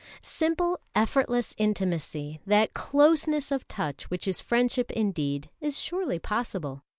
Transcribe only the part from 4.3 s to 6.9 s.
friendship indeed, is surely possible.